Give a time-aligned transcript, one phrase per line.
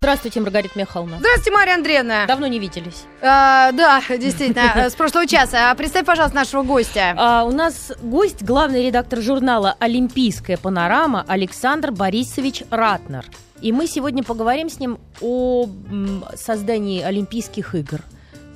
[0.00, 1.18] Здравствуйте, Маргарита Михайловна.
[1.18, 2.26] Здравствуйте, Мария Андреевна.
[2.26, 3.04] Давно не виделись.
[3.22, 5.70] А, да, действительно, с прошлого часа.
[5.70, 7.14] А Представь, пожалуйста, нашего гостя.
[7.16, 13.24] А, у нас гость, главный редактор журнала «Олимпийская панорама» Александр Борисович Ратнер.
[13.62, 15.68] И мы сегодня поговорим с ним о
[16.36, 18.00] создании Олимпийских игр,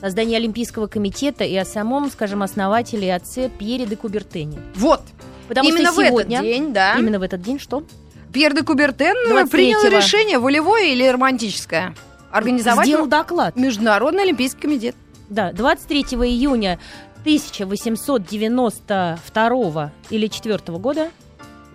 [0.02, 4.58] создании Олимпийского комитета и о самом, скажем, основателе и отце Пьере де Кубертене.
[4.74, 5.00] Вот.
[5.46, 6.94] Потому Именно что в сегодня, этот день, да.
[6.98, 7.84] Именно в этот день что?
[8.32, 9.50] Пьер де Кубертен 23-го.
[9.50, 11.94] принял решение, волевое или романтическое,
[12.30, 13.56] организовать Сделал доклад.
[13.56, 14.94] Международный Олимпийский комитет.
[15.28, 16.78] Да, 23 июня
[17.22, 21.10] 1892 или 4 года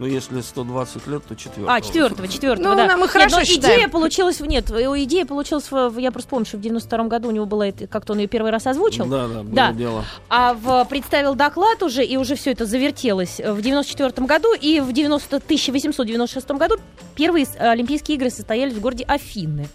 [0.03, 1.73] Ну, если 120 лет, то четвертый.
[1.77, 2.88] А, четвертого, четвертого, Ну, да.
[2.88, 3.75] нам Нет, хорошо но считаем.
[3.77, 7.29] идея получилась, в- нет, э, идея получилась, в- я просто помню, что в 92 году
[7.29, 9.71] у него была, это- как-то он ее первый раз озвучил, Да, да, было Да.
[9.71, 10.03] дело.
[10.27, 14.91] а в, представил доклад уже, и уже все это завертелось в 94 году, и в
[14.91, 16.76] 90, 1896 году
[17.15, 19.70] первые с- Олимпийские игры состоялись в городе Афины.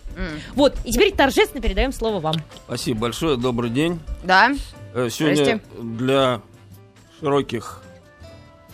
[0.54, 2.34] Вот, и теперь торжественно передаем слово вам.
[2.66, 3.99] Спасибо большое, добрый день.
[4.24, 4.51] Да.
[4.95, 5.60] Э, Сегодня Здрасте.
[5.79, 6.40] для
[7.18, 7.82] широких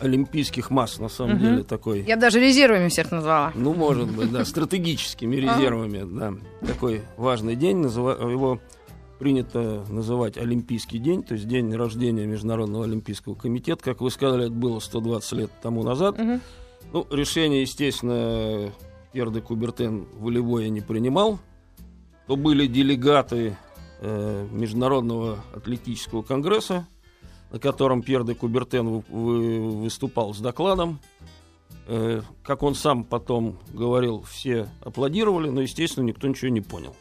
[0.04, 1.40] олимпийских масс, на самом Мгм.
[1.42, 2.02] деле, такой...
[2.02, 3.52] Я даже резервами всех назвала.
[3.54, 6.34] Ну, может быть, да, стратегическими резервами, да.
[6.66, 8.60] Такой важный день, его
[9.18, 13.82] принято называть Олимпийский день, то есть день рождения Международного Олимпийского комитета.
[13.82, 16.16] Как вы сказали, это было 120 лет тому назад.
[16.92, 18.70] Ну, решение, естественно,
[19.12, 21.38] Пьер де Кубертен волевое не принимал.
[22.26, 23.56] То были делегаты
[24.00, 26.86] э, Международного атлетического конгресса,
[27.54, 30.98] на котором Пьер де Кубертен вы- вы- выступал с докладом.
[31.86, 36.96] Э, как он сам потом говорил, все аплодировали, но, естественно, никто ничего не понял.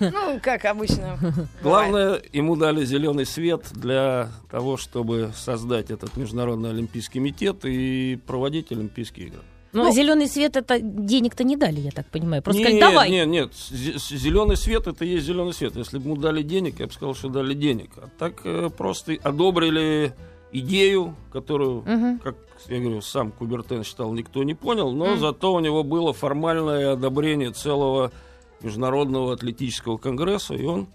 [0.00, 1.18] Ну, как обычно.
[1.62, 8.72] Главное, ему дали зеленый свет для того, чтобы создать этот Международный Олимпийский комитет и проводить
[8.72, 9.40] Олимпийские игры.
[9.72, 12.42] Но Ну- зеленый свет это денег-то не дали, я так понимаю.
[12.42, 13.10] Просто нет, сказали, давай.
[13.10, 15.76] Нет, нет, зеленый свет это и есть зеленый свет.
[15.76, 17.90] Если бы ему дали денег, я бы сказал, что дали денег.
[17.96, 20.12] А так э, просто одобрили
[20.52, 22.18] идею, которую, Мгм.
[22.18, 22.36] как
[22.68, 25.20] я говорю, сам Кубертен считал, никто не понял, но Мгм.
[25.20, 28.12] зато у него было формальное одобрение целого
[28.60, 30.86] Международного атлетического конгресса, и он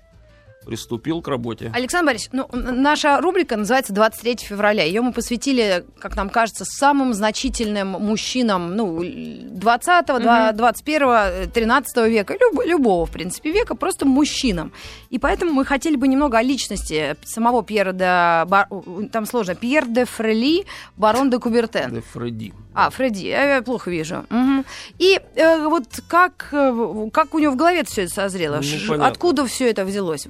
[0.67, 1.71] приступил к работе.
[1.73, 4.83] Александр Борисович, ну, наша рубрика называется «23 февраля».
[4.83, 12.33] Ее мы посвятили, как нам кажется, самым значительным мужчинам ну, 20-го, два- 21-го, 13 века,
[12.33, 14.71] люб- любого, в принципе, века, просто мужчинам.
[15.09, 18.43] И поэтому мы хотели бы немного о личности самого Пьера де...
[18.49, 18.67] Бар-
[19.11, 19.55] Там сложно.
[19.55, 20.65] Пьер де Фрели,
[20.97, 21.91] барон де Кубертен.
[21.93, 22.53] Де Фредди.
[22.73, 24.25] А, Фредди, я, плохо вижу.
[24.29, 24.65] Мгм.
[24.99, 28.57] И э, вот как, э, как у него в голове все это созрело?
[28.57, 29.07] Ну, Ш- понятно.
[29.07, 30.27] Откуда все это взялось?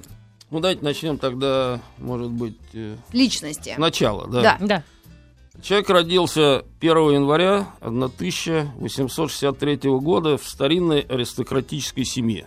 [0.50, 3.74] Ну, давайте начнем тогда, может быть, э, Личности.
[3.76, 4.26] сначала.
[4.26, 4.42] Да.
[4.42, 4.56] Да.
[4.60, 4.82] Да.
[5.60, 12.46] Человек родился 1 января 1863 года в старинной аристократической семье.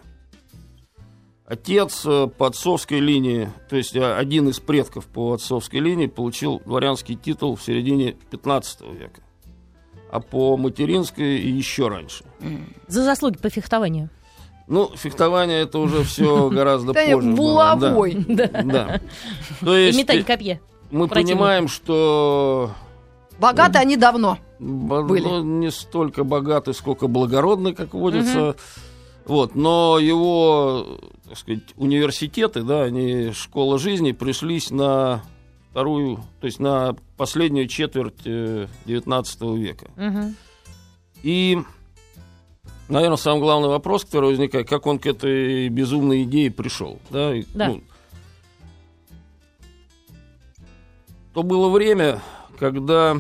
[1.46, 6.62] Отец э, по отцовской линии, то есть э, один из предков по отцовской линии, получил
[6.66, 9.22] дворянский титул в середине 15 века,
[10.10, 12.24] а по материнской и еще раньше.
[12.88, 14.10] За заслуги по фехтованию.
[14.72, 17.32] Ну, фехтование это уже все гораздо позже.
[17.34, 18.14] булавой.
[18.28, 19.00] Да.
[19.60, 20.62] То И есть копья.
[20.92, 22.72] мы понимаем, что
[23.38, 24.38] Богаты они давно.
[24.60, 25.24] Бо- были.
[25.24, 28.56] ну, не столько богатый, сколько благородный, как водится.
[29.26, 35.22] Вот, но его, так сказать, университеты, да, они школа жизни пришлись на
[35.70, 39.92] вторую, то есть на последнюю четверть э, 19 века.
[39.96, 40.36] Мгм.
[41.24, 41.60] И,
[42.92, 47.00] наверное, самый главный вопрос, который возникает, как он к этой безумной идее пришел.
[47.10, 47.70] Да, и, Да.
[47.70, 47.82] ну,
[51.34, 52.22] то было время,
[52.60, 53.18] когда,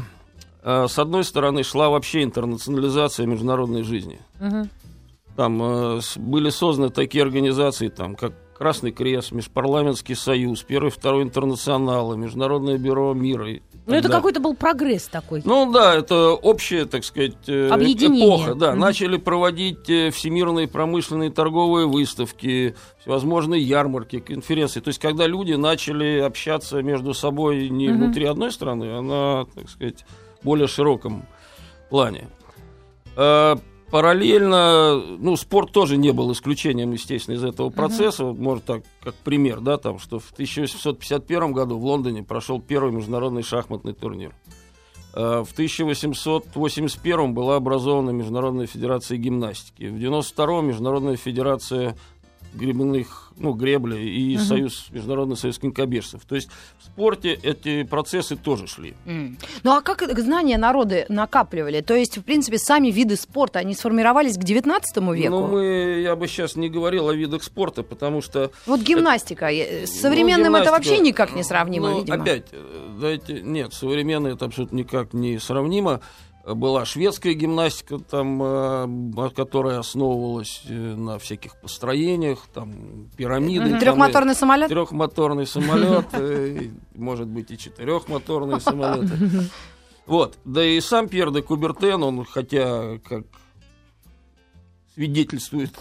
[0.63, 4.19] э, с одной стороны, шла вообще интернационализация международной жизни.
[4.39, 4.69] Мгм.
[5.35, 12.15] Там э, были созданы такие организации, там, как Красный Крест, Межпарламентский союз, Первый, Второй интернационал,
[12.15, 13.47] Международное бюро мира.
[13.87, 15.41] Ну, это какой-то был прогресс такой.
[15.43, 18.27] Ну да, это общая, так сказать, э, Объединение.
[18.27, 18.53] эпоха.
[18.53, 18.79] Да, Мгм.
[18.81, 24.79] начали проводить э, всемирные промышленные торговые выставки, всевозможные ярмарки, конференции.
[24.79, 27.97] То есть, когда люди начали общаться между собой не Мгм.
[28.03, 30.05] внутри одной страны, а на, так сказать,
[30.43, 31.25] более широком
[31.89, 32.27] плане.
[33.91, 38.23] Параллельно, ну, спорт тоже не был исключением, естественно, из этого процесса.
[38.23, 42.93] Вот, может, так, как пример, да, там, что в 1851 году в Лондоне прошел первый
[42.93, 44.33] международный шахматный турнир.
[45.13, 49.83] Э, В 1881 была образована Международная федерация гимнастики.
[49.83, 51.97] В 92-м Международная федерация
[52.53, 54.45] гребных, ну, гребли и Мгм.
[54.45, 56.21] Союз, Международный союз конькобежцев.
[56.25, 56.49] То есть
[56.79, 58.93] в спорте эти процессы тоже шли.
[59.05, 59.37] М.
[59.63, 61.81] Ну а как это знания народы накапливали?
[61.81, 65.29] То есть, в принципе, сами виды спорта, они сформировались к 19 веку?
[65.31, 69.45] Но мы, я бы сейчас не говорил о видах спорта, потому что Вот гимнастика.
[69.51, 72.21] э, С Ну, современным это гимнастика, вообще никак не сравнимо, ну, видимо.
[72.21, 76.01] Опять, э, дайте, нет, современно это абсолютно никак не сравнимо.
[76.45, 83.77] Была шведская гимнастика, там, э, которая основывалась э, на всяких построениях, там, пирамиды.
[83.79, 84.69] Трехмоторный самолет?
[84.69, 89.49] Трехмоторный самолет, э, может быть, и четырехмоторные самолеты.
[90.07, 90.39] Вот.
[90.43, 93.25] Да и сам Пьер де Кубертен, он, хотя, как
[94.93, 95.71] свидетельствуют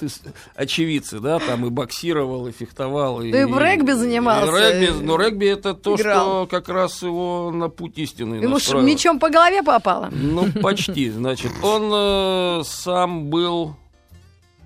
[0.55, 3.23] очевидцы, да, там и боксировал, и фехтовал.
[3.23, 4.53] И, Да и в регби занимался.
[4.57, 6.47] и регби, но регби это то, Играл.
[6.47, 8.85] что как раз его на путь истины Ему настроило.
[8.87, 10.11] мечом по голове попало.
[10.12, 11.11] Ну, почти.
[11.11, 13.75] Значит, он э, сам был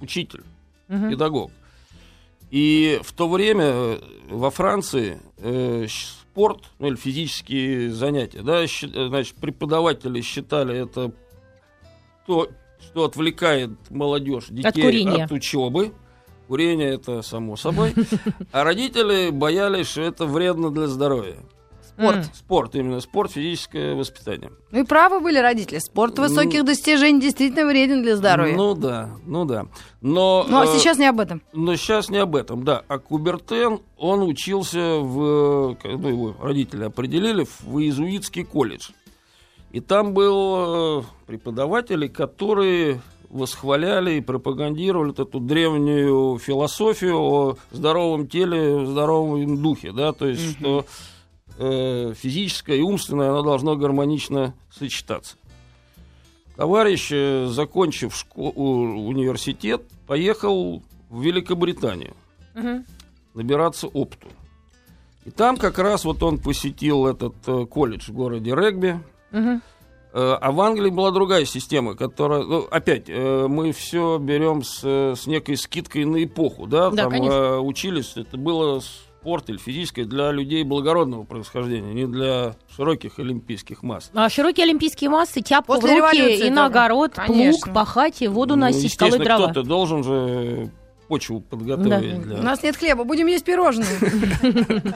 [0.01, 0.43] учитель,
[0.89, 1.11] Мгм.
[1.11, 1.51] педагог.
[2.51, 3.99] И в то время э,
[4.29, 8.67] во Франции э, спорт, ну или физические занятия, да, э,
[9.09, 11.13] значит, преподаватели считали это
[12.27, 12.49] то,
[12.85, 15.25] что отвлекает молодежь, детей курения.
[15.25, 15.93] от учебы.
[16.49, 17.95] Курение это само собой.
[18.53, 21.37] А родители боялись, что это вредно для здоровья.
[21.97, 22.17] Спорт.
[22.17, 22.25] М.
[22.35, 24.51] Спорт, именно спорт, физическое воспитание.
[24.73, 25.79] Ну и правы были родители.
[25.79, 28.55] Спорт Ну, высоких достижений действительно вреден для здоровья.
[28.57, 29.67] Ну, Ну да, ну да.
[30.01, 31.41] Но, а э, сейчас не об этом.
[31.53, 32.83] но сейчас не об этом, да.
[32.89, 38.91] А Кубертен, он учился в, э, ну, его родители определили, в иезуитский колледж.
[39.75, 48.29] И там был э, преподаватели, которые восхваляли и пропагандировали вот эту древнюю философию о здоровом
[48.29, 50.55] теле, здоровом духе, да, то есть, Мгм.
[50.61, 50.87] что
[51.59, 55.35] э, физическое и умственное, оно должно гармонично сочетаться.
[56.57, 62.15] Товарищ, э, закончив шко- у- университет, поехал в Великобританию
[62.55, 62.85] Мгм.
[63.35, 64.29] набираться опыту.
[65.25, 69.01] И там как раз вот он посетил этот э, колледж в городе Регби.
[70.17, 74.85] Э, А в Англии была другая система, которая, ну, опять, э, мы все берем с,
[74.85, 77.35] с некой скидкой на эпоху, да, Да, там конечно.
[77.35, 83.83] э, учились, это было спорт или физическое для людей благородного происхождения, не для широких олимпийских
[83.83, 84.11] масс.
[84.15, 87.61] А широкие олимпийские массы, тяпку в После руки революции и на огород, Конечно.
[87.65, 89.51] плуг, пахать и воду Ну, носить, колоть естественно, дрова.
[89.53, 90.71] кто-то должен же
[91.09, 91.89] почву подготовить
[92.21, 92.23] Да.
[92.25, 92.37] для...
[92.39, 93.89] У нас нет хлеба, будем есть пирожные.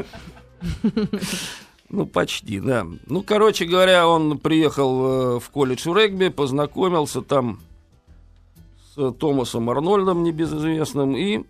[1.90, 2.86] Ну, почти, да.
[3.06, 7.60] Ну, короче говоря, он приехал э, в колледж регби, познакомился там
[8.94, 11.44] с Томасом Арнольдом небезызвестным и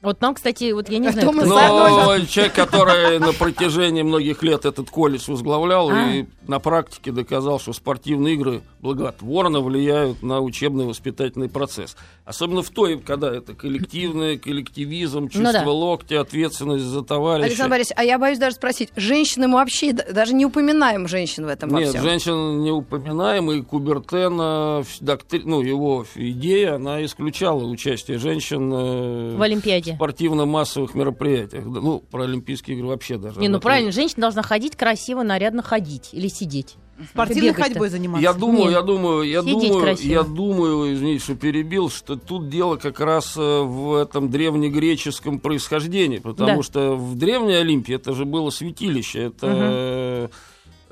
[0.00, 2.20] Вот нам, кстати, вот я не знаю, Томас кто- Арнольд.
[2.22, 6.12] Но человек, который на протяжении многих лет этот колледж возглавлял А.
[6.12, 11.96] и на практике доказал, что спортивные игры благотворно влияют на учебный воспитательный процесс.
[12.24, 15.70] Особенно в той, когда это коллективное, коллективизм, чувство Ну да.
[15.70, 17.46] локтя, ответственность за товарища.
[17.48, 21.48] Александр Борисович, а я боюсь даже спросить, женщины мы вообще даже не упоминаем женщин в
[21.48, 22.02] этом во Нет, всем.
[22.02, 24.38] женщин не упоминаем, и Кубертен,
[24.82, 29.92] в доктри- ну, его идея, она исключала участие женщин э, в Олимпиаде.
[29.92, 31.64] в спортивно-массовых мероприятиях.
[31.66, 33.38] Ну, про Олимпийские игры вообще даже.
[33.38, 36.76] Не, ну правильно, женщина должна ходить красиво, нарядно ходить или сидеть.
[37.10, 38.22] Спортивной ходьбой заниматься.
[38.22, 38.72] Я думаю, Нет.
[38.72, 40.12] я думаю, я Сидеть думаю, красиво.
[40.12, 46.18] я думаю, извините, что перебил, что тут дело как раз э, в этом древнегреческом происхождении,
[46.18, 46.62] потому Да.
[46.62, 50.30] что в древней Олимпии это же было святилище, это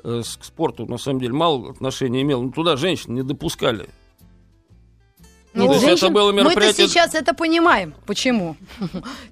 [0.03, 3.87] с- к спорту на самом деле мало отношения имело, но туда женщин не допускали.
[5.55, 7.93] Ну, То женщин- это было Мы-то мероприятие сейчас это понимаем.
[8.07, 8.55] Почему?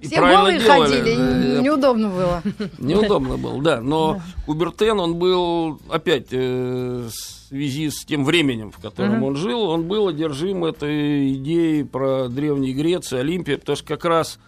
[0.00, 0.80] И Все голые делали.
[1.02, 2.42] ходили, Да, неудобно было.
[2.78, 3.80] Неудобно было, да.
[3.80, 9.22] Но Кубертен, он был, опять, э, в связи с тем временем, в котором Мгм.
[9.24, 14.38] он жил, он был одержим этой идеей про Древней Греции, Олимпия, потому что как раз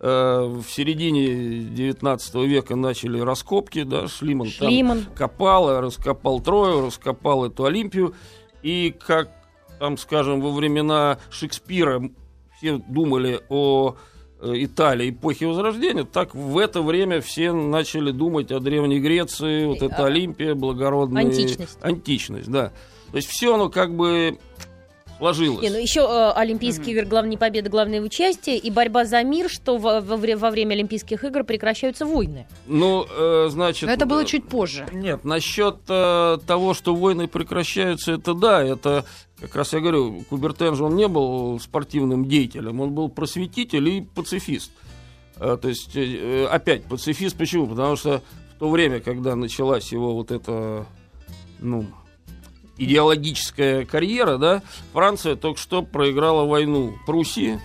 [0.00, 0.06] э,
[0.64, 5.06] в середине 19 века начали раскопки, да, Шлиман, там Шлиман.
[5.16, 8.14] копал, раскопал Трою, раскопал эту Олимпию,
[8.62, 9.28] и как
[9.78, 12.02] там, скажем, во времена Шекспира
[12.56, 13.96] все думали о
[14.40, 19.82] э, Италии эпохи Возрождения, так в это время все начали думать о Древней Греции, вот
[19.82, 21.24] эта Олимпия, благородная...
[21.24, 21.78] Античность.
[21.80, 22.72] Античность, да.
[23.10, 24.38] То есть все оно как бы
[25.18, 25.62] сложилось.
[25.62, 29.76] Не, ну еще э, Олимпийские игры, главные победы, главное участие и борьба за мир, что
[29.76, 32.46] во, во во время Олимпийских игр прекращаются войны.
[32.66, 33.88] Ну, э, значит...
[33.88, 34.86] Но это было э, чуть позже.
[34.92, 39.04] Нет, насчет э, того, что войны прекращаются, это да, это
[39.40, 44.00] как раз я говорю, Кубертен же он не был спортивным деятелем, он был просветитель и
[44.00, 44.72] пацифист.
[45.36, 47.66] Э, то есть, э, опять, пацифист почему?
[47.68, 48.22] Потому что
[48.56, 50.86] в то время, когда началась его вот эта,
[51.60, 51.86] ну,
[52.78, 57.60] идеологическая карьера, да, Франция только что проиграла войну Пруссии,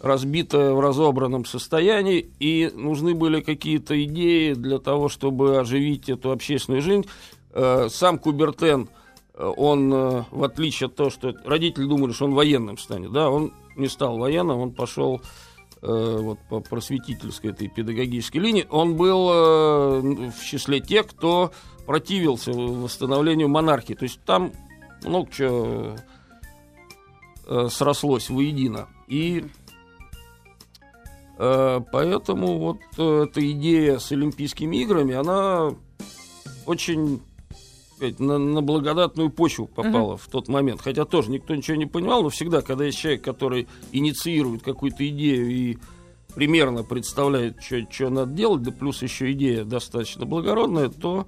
[0.00, 6.82] разбитая в разобранном состоянии, и нужны были какие-то идеи для того, чтобы оживить эту общественную
[6.82, 7.06] жизнь.
[7.52, 8.90] Э, сам Кубертен,
[9.32, 13.30] э, он, э, в отличие от того, что родители думали, что он военным станет, да,
[13.30, 15.20] он не стал военным, он пошел
[15.82, 21.52] вот по просветительской этой педагогической линии, он был в числе тех, кто
[21.86, 23.94] противился восстановлению монархии.
[23.94, 24.52] То есть там
[25.04, 25.96] много чего
[27.68, 28.88] срослось воедино.
[29.06, 29.44] И
[31.38, 35.74] э, поэтому вот э, эта идея с Олимпийскими играми, она
[36.66, 37.22] очень
[37.96, 40.20] сказать, на, на благодатную почву попала uh-huh.
[40.20, 40.80] в тот момент.
[40.80, 45.50] Хотя тоже никто ничего не понимал, но всегда, когда есть человек, который инициирует какую-то идею
[45.50, 45.78] и
[46.34, 51.26] примерно представляет, что надо делать, да плюс еще идея достаточно благородная, то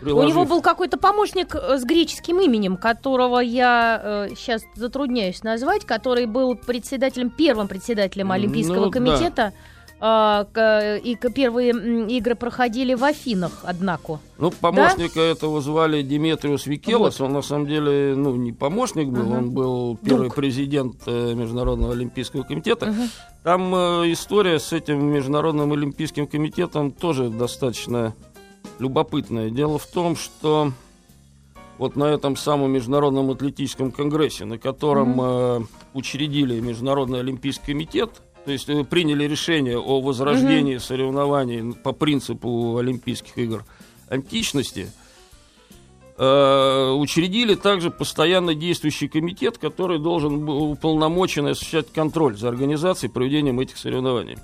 [0.00, 0.26] Приложив.
[0.26, 5.84] У него был какой-то помощник э, с греческим именем, которого я э, сейчас затрудняюсь назвать,
[5.84, 9.52] который был председателем, первым председателем Олимпийского ну, комитета.
[10.00, 10.96] Да.
[11.02, 11.70] И первые
[12.06, 14.20] игры проходили в Афинах, однако.
[14.38, 15.22] Ну, помощника да?
[15.22, 17.18] этого звали Диметриус Викелос.
[17.18, 17.26] Вот.
[17.26, 19.34] Он на самом деле, ну, не помощник был, угу.
[19.34, 20.36] он был первый Друг.
[20.36, 22.86] президент э, Международного Олимпийского комитета.
[22.90, 23.02] Угу.
[23.42, 28.14] Там э, история с этим Международным Олимпийским комитетом тоже достаточно
[28.78, 29.50] любопытное.
[29.50, 30.72] Дело в том, что
[31.78, 35.62] вот на этом самом Международном атлетическом конгрессе, на котором mm-hmm.
[35.62, 38.10] э, учредили Международный олимпийский комитет,
[38.44, 40.80] то есть э, приняли решение о возрождении mm-hmm.
[40.80, 43.64] соревнований по принципу Олимпийских игр
[44.08, 44.90] античности,
[46.16, 53.14] э, учредили также постоянно действующий комитет, который должен был уполномочен осуществлять контроль за организацией и
[53.14, 54.36] проведением этих соревнований.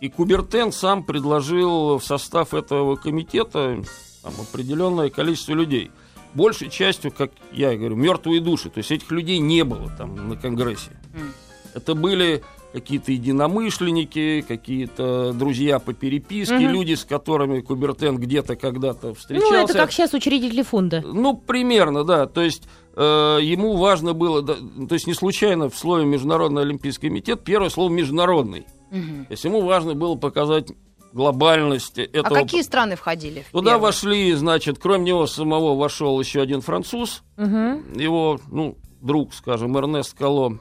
[0.00, 3.82] И Кубертен сам предложил в состав этого комитета
[4.22, 5.90] там, определенное количество людей.
[6.34, 8.70] Большей частью, как я говорю, мертвые души.
[8.70, 10.90] То есть этих людей не было там на Конгрессе.
[11.14, 11.30] Mm.
[11.74, 16.68] Это были какие-то единомышленники, какие-то друзья по переписке, угу.
[16.68, 19.52] люди, с которыми Кубертен где-то когда-то встречался.
[19.52, 21.02] Ну, это как сейчас учредители фонда.
[21.04, 22.26] Ну, примерно, да.
[22.26, 22.64] То есть
[22.94, 27.70] э, ему важно было, да, то есть не случайно в слове Международный Олимпийский комитет первое
[27.70, 28.66] слово международный.
[28.90, 29.24] Угу.
[29.26, 30.72] То есть ему важно было показать
[31.12, 32.38] глобальность этого.
[32.38, 33.44] А какие страны входили?
[33.48, 33.82] В Туда первый?
[33.82, 37.46] вошли, значит, кроме него самого вошел еще один француз, угу.
[37.94, 40.58] его, ну, друг, скажем, Эрнест Кало,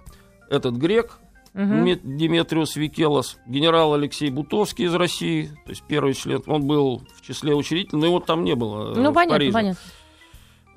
[0.50, 1.19] этот грек,
[1.53, 1.63] угу.
[2.03, 7.53] Диметриус Викелос, генерал Алексей Бутовский из России, то есть первый член, он был в числе
[7.53, 8.93] учредителей, но его там не было.
[8.96, 9.53] Ну, понятно, Париже.
[9.53, 9.81] понятно.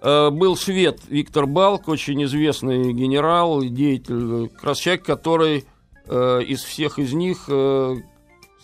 [0.03, 5.67] Э, был швед Виктор Балк, очень известный генерал и деятель, как раз человек, который
[6.11, 7.97] э, из всех из них э,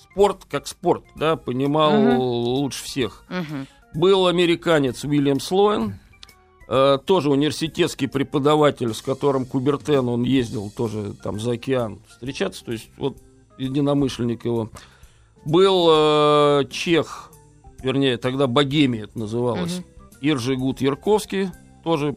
[0.03, 2.23] спорт как спорт, да, понимал угу.
[2.23, 3.25] лучше всех.
[3.31, 4.00] Угу.
[4.00, 5.99] Был американец Уильям Слоен,
[6.69, 12.73] э, тоже университетский преподаватель, с которым Кубертен, он ездил тоже там за океан встречаться, то
[12.73, 13.17] есть вот
[13.59, 14.71] единомышленник его.
[15.45, 17.31] Был э, чех,
[17.81, 19.87] вернее, тогда Богемия это называлось, угу.
[20.21, 21.50] Иржи Ярковский,
[21.85, 22.17] тоже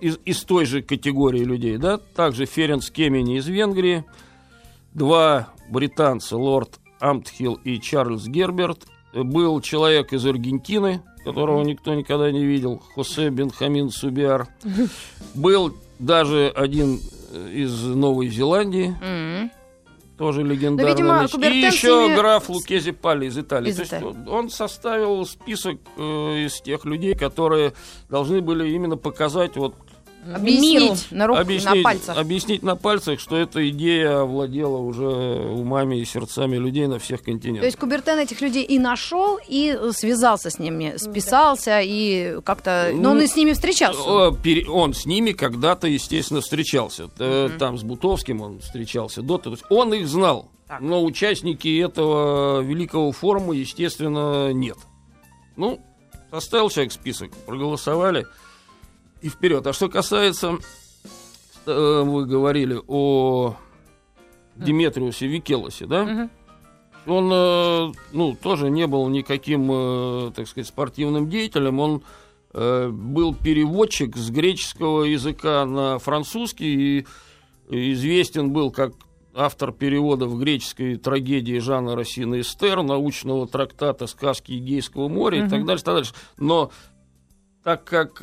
[0.00, 4.04] из, из той же категории людей, да, также Ференс Кемени из Венгрии,
[4.94, 12.44] два британца, лорд Амтхилл и Чарльз Герберт, был человек из Аргентины, которого никто никогда не
[12.44, 14.48] видел, Хосе Бенхамин Субиар,
[15.34, 17.00] был даже один
[17.52, 18.94] из Новой Зеландии,
[20.16, 20.92] тоже легендарный.
[20.92, 23.70] видимо, и еще граф Лукези Палли из Италии.
[23.70, 24.06] Из То Италии.
[24.06, 26.02] есть он составил список э,
[26.46, 27.74] из тех людей, которые
[28.08, 29.74] должны были именно показать вот
[30.34, 32.18] Объяснить на, рук, объяснить, на пальцах.
[32.18, 37.62] Объяснить на пальцах, что эта идея владела уже умами и сердцами людей на всех континентах.
[37.62, 42.90] То есть Кубертен этих людей и нашел, и связался с ними, списался, и как-то...
[42.94, 44.00] Но он и с ними встречался.
[44.02, 47.04] Он с ними когда-то, естественно, встречался.
[47.04, 49.56] mm Там с Бутовским он встречался до того.
[49.70, 50.50] Он их знал.
[50.66, 50.80] Так.
[50.80, 54.76] Но участники этого великого форума, естественно, нет.
[55.56, 55.80] Ну,
[56.30, 58.26] составил человек список, проголосовали–
[59.22, 59.66] и вперед.
[59.66, 60.58] А что касается,
[61.66, 63.56] э, вы говорили о
[64.56, 66.30] Диметриусе Викелосе, да?
[67.06, 71.80] Он, э, ну, тоже не был никаким, э, так сказать, спортивным деятелем.
[71.80, 72.02] Он
[72.52, 77.00] был переводчик с греческого языка на французский
[77.68, 78.94] и известен был как
[79.34, 85.84] автор переводов греческой трагедии Жана Рассина Эстер, научного трактата «Сказки Егейского моря» и так дальше,
[85.84, 86.14] так дальше.
[86.38, 86.70] Но
[87.62, 88.22] так как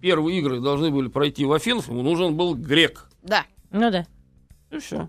[0.00, 3.08] первые игры должны были пройти в Афинах, ему нужен был грек.
[3.22, 3.44] Да.
[3.70, 4.06] Ну да.
[4.70, 5.08] И все.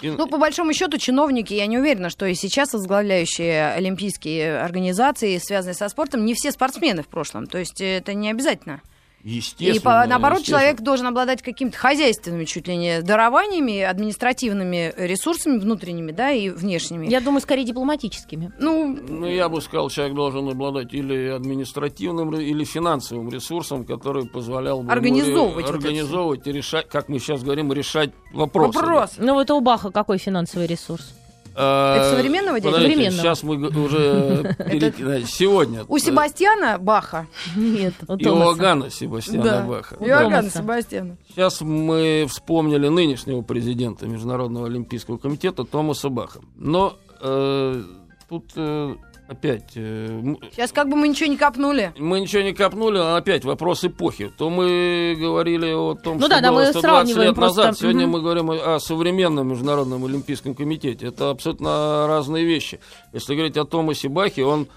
[0.00, 0.10] И...
[0.10, 5.74] Ну, по большому счету, чиновники, я не уверена, что и сейчас возглавляющие олимпийские организации, связанные
[5.74, 7.46] со спортом, не все спортсмены в прошлом.
[7.46, 8.80] То есть это не обязательно.
[9.24, 9.76] Естественно.
[9.76, 16.12] И по- наоборот, человек должен обладать какими-то хозяйственными чуть ли не дарованиями, административными ресурсами внутренними,
[16.12, 17.06] да, и внешними.
[17.08, 18.52] Я думаю, скорее дипломатическими.
[18.58, 24.78] Ну, Ну, я бы сказал, человек должен обладать или административным, или финансовым ресурсом, который позволял
[24.78, 28.78] бы ему Организовывать вот организовывать и решать, как мы сейчас говорим, решать вопросы.
[28.78, 29.12] вопрос.
[29.18, 31.14] Ну, вот у Баха какой финансовый ресурс?
[31.54, 32.74] А, Это современного дядя?
[32.76, 33.22] подождите, Современного.
[33.22, 35.26] Сейчас мы уже перекидаем.
[35.26, 35.84] Сегодня.
[35.88, 37.26] У Себастьяна Баха.
[37.56, 38.24] Нет, у И.
[38.24, 39.64] Иоганна Себастьяна.
[39.68, 39.96] Баха.
[40.00, 40.50] Иоганна.
[40.50, 41.16] Себастьяна.
[41.28, 46.40] Сейчас мы вспомнили нынешнего президента Международного олимпийского комитета Томаса Баха.
[46.56, 47.82] Но э,
[48.28, 48.94] тут э,
[49.32, 50.22] опять э,
[50.52, 51.92] Сейчас как бы мы ничего не копнули.
[51.98, 54.30] мы ничего не копнули, а опять вопрос эпохи.
[54.38, 57.64] То мы говорили о том, Ну что да, было мы 120 сравниваем лет назад.
[57.66, 57.82] просто.
[57.82, 58.12] Сегодня Мгм.
[58.12, 61.06] мы говорим о, о современном Международном олимпийском комитете.
[61.08, 62.80] Это абсолютно разные вещи.
[63.12, 64.68] Если говорить о Томасе Бахе, он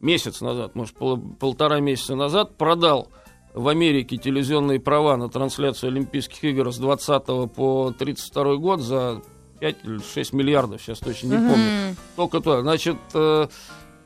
[0.00, 3.08] месяц назад, может, пол- полтора месяца назад продал
[3.52, 9.22] в Америке телевизионные права на трансляцию Олимпийских игр с 20 по 32 год за
[9.58, 11.64] 5 или 6 миллиардов, сейчас точно не помню.
[11.90, 12.62] М, Только то.
[12.62, 12.96] Значит,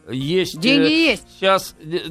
[0.06, 0.56] э, есть...
[0.56, 1.24] э, Деньги есть.
[1.38, 2.02] Сейчас д-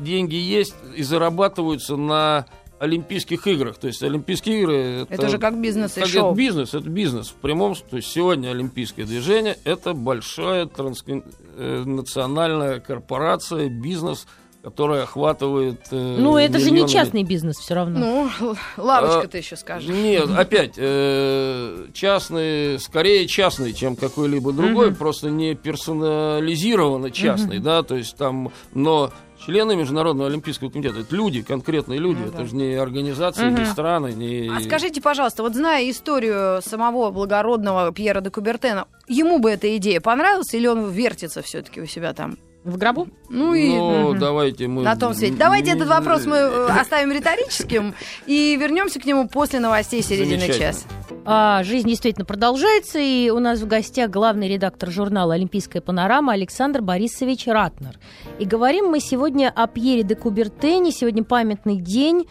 [0.00, 2.46] деньги есть и зарабатываются на
[2.78, 3.76] Олимпийских играх.
[3.78, 6.30] То есть Олимпийские игры это, Это же как бизнес и как шоу.
[6.30, 7.74] это бизнес, это бизнес в прямом.
[7.76, 14.26] с- То есть сегодня Олимпийское движение это большая транснациональная корпорация, бизнес,
[14.62, 15.80] которая охватывает.
[15.90, 18.28] э, Ну, это же не миллионы- частный бизнес все равно.
[18.40, 19.88] Ну, лавочка ты еще скажешь.
[19.88, 24.96] Нет, опять, э, частный, скорее частный, чем какой-либо другой, Мгм.
[24.96, 29.10] просто не персонализированно частный, да, то есть там, но
[29.46, 32.44] члены Международного Олимпийского комитета, это люди, конкретные люди, Ну это да.
[32.44, 33.66] же не организации, не Мгм.
[33.66, 34.50] страны, не...
[34.54, 40.00] А скажите, пожалуйста, вот зная историю самого благородного Пьера де Кубертена, ему бы эта идея
[40.02, 42.36] понравилась или он вертится все-таки у себя там?
[42.64, 43.08] В гробу?
[43.30, 44.18] Ну и Ну, Мгм.
[44.18, 44.82] давайте мы...
[44.82, 45.36] на том свете.
[45.38, 47.94] Давайте этот вопрос мы э, оставим риторическим
[48.26, 50.86] и вернемся к нему после новостей середины часа.
[51.24, 56.80] А, жизнь действительно продолжается, и у нас в гостях главный редактор журнала «Олимпийская панорама» Александр
[56.82, 57.98] Борисович Ратнер.
[58.38, 60.92] И говорим мы сегодня о Пьере де Кубертене.
[60.92, 62.26] Сегодня памятный день.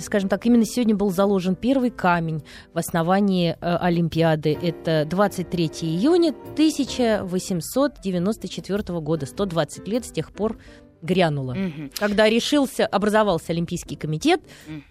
[0.00, 2.42] Скажем так, именно сегодня был заложен первый камень
[2.74, 4.56] в основании э, Олимпиады.
[4.60, 9.26] Это 23 июня 1894 года.
[9.48, 10.58] 120 лет с тех пор
[11.00, 11.54] грянуло.
[11.54, 11.90] Мгм.
[11.96, 14.40] Когда решился, образовался Олимпийский комитет,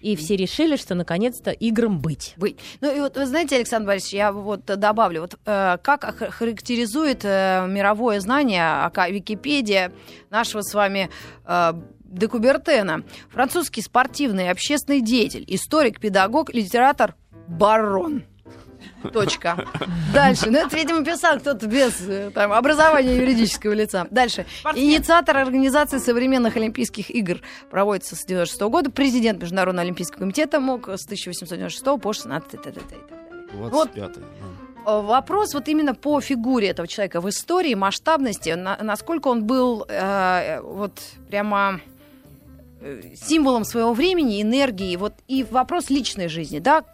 [0.02, 0.18] и Мгм.
[0.24, 2.34] все решили, что наконец-то играм быть.
[2.38, 2.58] быть.
[2.80, 7.66] Ну и вот вы знаете, Александр Борисович, я вот добавлю, вот э, как характеризует э,
[7.68, 9.92] мировое знание, ака Википедия
[10.30, 11.10] нашего с вами
[11.46, 11.74] э,
[12.06, 17.16] де Кубертена, французский спортивный и общественный деятель, историк, педагог, литератор,
[17.50, 18.24] барон.
[19.14, 19.66] Точка.
[20.14, 20.50] Дальше.
[20.50, 24.08] Ну, это, видимо, писал кто-то без э, там, образования юридического лица.
[24.12, 24.46] Дальше.
[24.76, 28.92] Инициатор организации современных Олимпийских игр проводится с 96 года.
[28.92, 32.70] Президент Международного Олимпийского комитета мог с 1896 по 16 т.т.
[32.70, 33.06] и так далее.
[33.54, 34.24] Вот 25-й,
[34.86, 40.62] Вопрос вот именно по фигуре этого человека в истории, масштабности, на- насколько он был э,
[40.62, 41.82] вот прямо
[42.82, 46.86] э, символом своего времени, энергии, вот и вопрос личной жизни, да,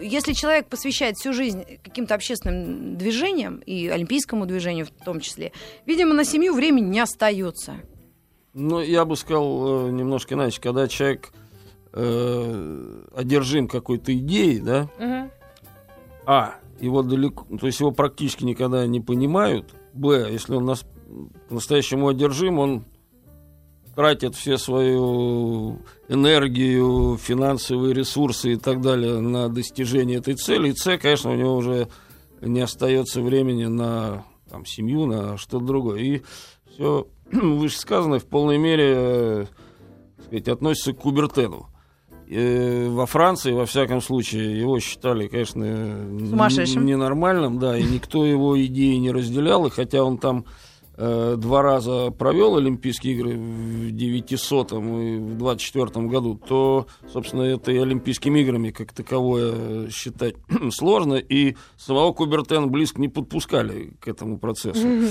[0.00, 5.52] если человек посвящает всю жизнь каким-то общественным движениям и олимпийскому движению в том числе,
[5.86, 7.76] видимо, на семью времени не остается.
[8.52, 11.32] Ну, я бы сказал э, немножко иначе, когда человек
[11.92, 14.88] э, одержим какой-то идеей, да,
[16.26, 19.74] А, его далеко, то есть его практически никогда не понимают.
[19.92, 20.84] Б, если он нас
[21.48, 22.84] по-настоящему одержим, он
[24.00, 30.70] тратит все свою энергию, финансовые ресурсы и так далее на достижение этой цели.
[30.70, 31.86] И С, конечно, у него уже
[32.40, 35.98] не остается времени на там, семью, на что-то другое.
[36.00, 36.22] И
[36.72, 39.46] все вышесказанное в полной мере э,
[40.16, 41.68] так сказать, относится к Кубертену.
[42.30, 45.62] Э, во Франции, во всяком случае, его считали, конечно,
[46.86, 50.46] ненормальным, да, и никто его идеи не разделял, и хотя он там
[51.36, 57.78] два раза провел Олимпийские игры в 900 и в 24 году, то, собственно, это и
[57.78, 60.34] Олимпийскими играми как таковое э, считать
[60.72, 64.86] сложно, и самого Кубертена близко не подпускали к этому процессу.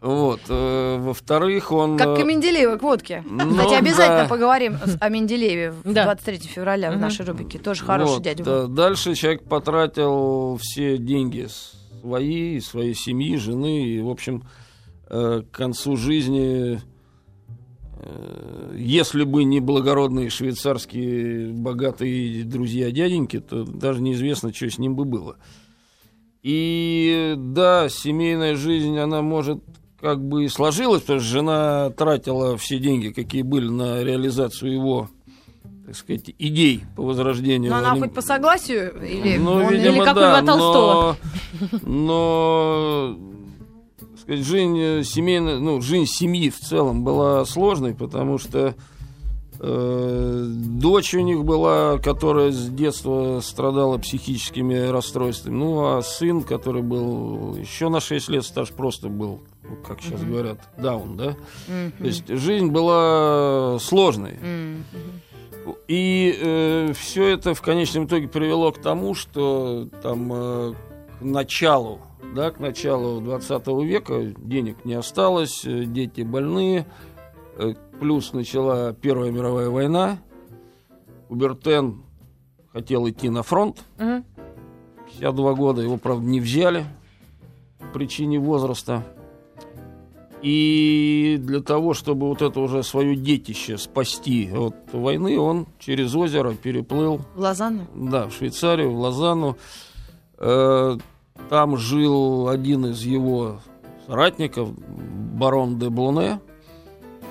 [0.00, 0.40] Вот.
[0.48, 1.98] э, Во-вторых, он...
[1.98, 3.22] Как э, к Менделееву, к водке.
[3.28, 4.28] ну Кстати, обязательно да.
[4.28, 6.04] поговорим о Менделееве в Да.
[6.04, 7.58] 23 февраля в нашей рубрике.
[7.58, 8.50] Тоже хороший Вот, дядя да.
[8.62, 8.68] был.
[8.68, 11.48] Дальше человек потратил все деньги
[12.00, 14.42] свои, и своей семьи, жены, и, в общем,
[15.10, 16.80] э, к концу жизни,
[17.96, 24.94] э, если бы не благородные швейцарские богатые друзья дяденьки, то даже неизвестно, что с ним
[24.94, 25.36] бы было.
[26.42, 29.62] И да, семейная жизнь, она может
[30.00, 35.10] как бы и сложилась, потому что жена тратила все деньги, какие были на реализацию его
[35.90, 37.72] так сказать, идей по возрождению.
[37.72, 38.94] Но она Олимп- хоть по согласию?
[39.04, 41.16] Или ну, он- видимо, или как у да, Льва Толстого.
[41.82, 43.18] Но, но
[44.20, 48.74] сказать, жизнь э, семейная, ну, жизнь семьи в целом была сложной, потому что
[49.58, 55.54] э, дочь у них была, которая с детства страдала психическими расстройствами.
[55.54, 60.22] Ну, а сын, который был еще на 6 лет старше, просто был, ну, как сейчас
[60.22, 61.36] говорят, даун, да?
[61.68, 61.92] Мгм.
[61.98, 64.38] То есть жизнь была сложной.
[64.42, 64.84] М.
[65.88, 70.74] И все это в конечном итоге привело к тому, что там э,
[71.20, 72.00] началу,
[72.34, 76.86] да, к началу 20 века денег не осталось, э, дети больные,
[77.56, 80.18] э, плюс начала Первая мировая война.
[81.28, 82.02] Убертен
[82.72, 84.24] хотел идти на фронт, Мгм.
[85.06, 86.84] 52 года, его, правда, не взяли
[87.78, 89.04] по причине возраста.
[90.42, 96.54] И для того, чтобы вот это уже свое детище спасти от войны, он через озеро
[96.54, 97.86] переплыл, В Лозанну?
[97.94, 99.56] да, в Швейцарию, в Лозанну.
[100.40, 100.96] Э,
[101.48, 103.60] Там жил один из его
[104.06, 106.40] соратников, барон де Блоне,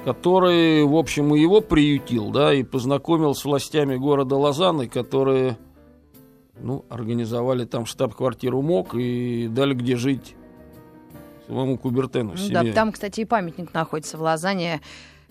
[0.06, 5.58] который, в общем, и его приютил, да, и познакомил с властями города Лозанны, которые,
[6.60, 10.36] ну, организовали там штаб-квартиру МОК и дали где жить
[11.48, 12.34] самому Кубертену.
[12.38, 14.82] Ну да, там, кстати, и памятник находится в Лозанне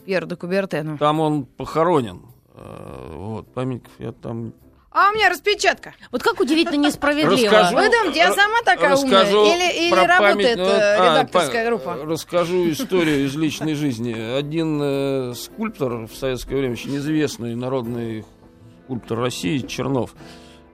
[0.04, 0.98] Пьеру де Кубертену.
[0.98, 2.22] Там он похоронен.
[2.54, 4.52] Э, Вот, памятников я там...
[4.98, 5.94] А у меня распечатка.
[6.10, 7.52] Вот как удивительно несправедливо.
[7.52, 7.76] Расскажу.
[7.76, 9.20] Вы думаете, я сама такая умная?
[9.20, 11.96] Расскажу Или, или про работает память- э, ну, а, редакторская па- группа?
[12.04, 14.12] Расскажу историю из личной жизни.
[14.36, 18.24] Один э, скульптор в советское время, очень известный народный
[18.84, 20.14] скульптор России, Чернов,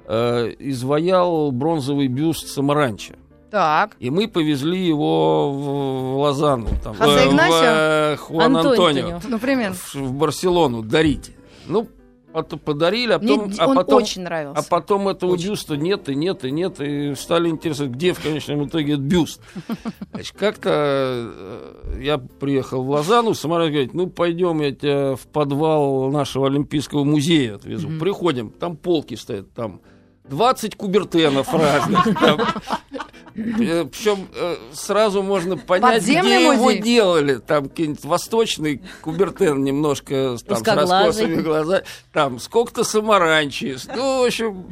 [0.07, 3.17] э, изваял бронзовый бюст Самаранча.
[3.51, 3.95] Так.
[4.01, 6.71] И мы повезли его в, в Лозанну.
[6.83, 7.55] Там, Хосе э, в, Игнасио?
[7.63, 8.87] э, Хуан Антонио.
[8.87, 9.21] Антонио.
[9.29, 9.77] Ну, примерно.
[9.77, 11.31] В, в Барселону дарить.
[11.67, 11.89] Ну,
[12.35, 13.51] потом подарили, а Мне потом...
[13.51, 14.61] д- а он потом очень нравился.
[14.61, 15.49] а потом этого Очень.
[15.51, 19.41] бюста нет и нет и нет, и стали интересоваться, где в конечном итоге этот бюст.
[20.13, 26.11] Значит, как-то э, я приехал в Лозанну, Самара говорит, ну пойдем, я тебя в подвал
[26.11, 27.89] нашего Олимпийского музея отвезу.
[28.01, 29.81] Приходим, там полки стоят, там
[30.29, 32.05] 20 кубертенов разных.
[32.21, 32.41] там.
[33.37, 36.83] Э, Причем э, сразу можно понять, Подземный где его музей.
[36.83, 37.35] делали.
[37.37, 41.83] Там какой-нибудь восточный кубертен немножко там, с раскосыми глазами.
[42.13, 43.77] Там сколько-то самаранчи.
[43.95, 44.65] Ну, в общем,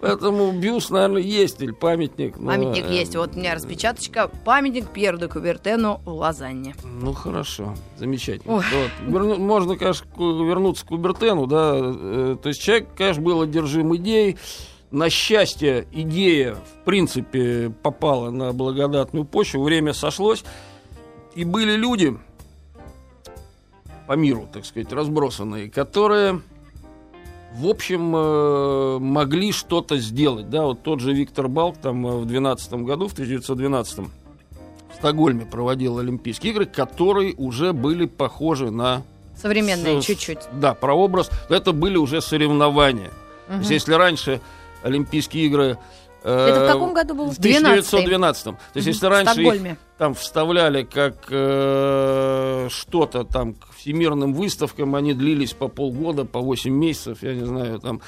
[0.00, 2.36] поэтому бюст, наверное, есть или памятник.
[2.38, 3.16] но, Памятник э, есть.
[3.16, 4.28] Вот у меня распечаточка.
[4.44, 6.74] Памятник Пьеру де Кубертену в Лозанне.
[6.84, 8.56] Ну, хорошо, замечательно.
[8.56, 8.64] Ой.
[8.72, 9.08] Вот.
[9.08, 11.70] Верну- можно, конечно, вернуться к Кубертену, да.
[12.36, 14.36] То есть человек, конечно, был одержим идеей.
[14.90, 20.44] На счастье, идея, в принципе, попала на благодатную почву, время сошлось.
[21.36, 22.16] И были люди
[24.08, 26.40] по миру, так сказать, разбросанные, которые,
[27.54, 30.50] в общем, э, могли что-то сделать.
[30.50, 34.08] Да, вот тот же Виктор Балк там э, в 2012 году, в 1912 в
[34.96, 39.04] Стокгольме проводил Олимпийские игры, которые уже были похожи на...
[39.40, 40.40] Современная с- чуть-чуть.
[40.52, 41.30] Да, прообраз.
[41.48, 43.10] Это были уже соревнования.
[43.46, 44.40] То есть, если раньше
[44.82, 45.78] Олимпийские игры...
[46.22, 47.30] э, Это в каком году было?
[47.30, 48.44] В 1912.
[48.44, 55.14] То есть, если раньше их там вставляли как э, что-то там к всемирным выставкам, они
[55.14, 58.00] длились по полгода, по 8 месяцев, я не знаю, там.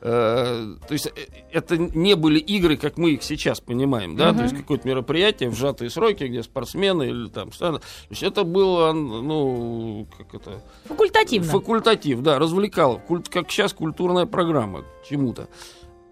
[0.00, 1.10] э, то есть э,
[1.52, 5.54] это не были игры, как мы их сейчас понимаем, да, то есть какое-то мероприятие в
[5.56, 11.50] сжатые сроки, где спортсмены или там, то есть это было, ну, как это, Факультативно.
[11.50, 13.00] Факультатив, да, развлекал.
[13.08, 15.48] Культ, как сейчас культурная программа чему-то.